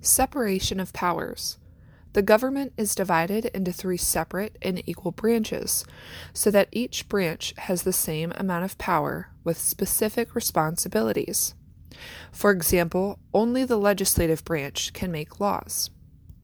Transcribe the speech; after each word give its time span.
Separation 0.00 0.78
of 0.80 0.92
powers. 0.92 1.58
The 2.12 2.22
government 2.22 2.72
is 2.76 2.94
divided 2.94 3.46
into 3.46 3.72
three 3.72 3.96
separate 3.96 4.56
and 4.62 4.82
equal 4.86 5.12
branches, 5.12 5.84
so 6.32 6.50
that 6.50 6.68
each 6.72 7.08
branch 7.08 7.54
has 7.58 7.82
the 7.82 7.92
same 7.92 8.32
amount 8.36 8.64
of 8.64 8.78
power 8.78 9.30
with 9.44 9.58
specific 9.58 10.34
responsibilities. 10.34 11.54
For 12.32 12.50
example, 12.50 13.18
only 13.34 13.64
the 13.64 13.76
legislative 13.76 14.44
branch 14.44 14.92
can 14.92 15.10
make 15.10 15.40
laws. 15.40 15.90